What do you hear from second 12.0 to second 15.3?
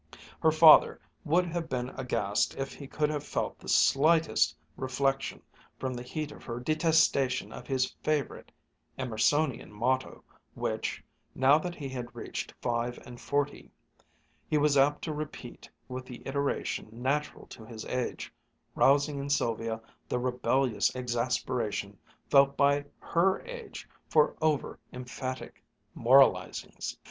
reached five and forty, he was apt to